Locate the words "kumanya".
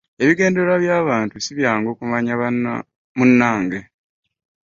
1.97-2.33